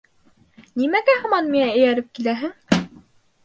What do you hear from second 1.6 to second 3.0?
эйәреп киләһең?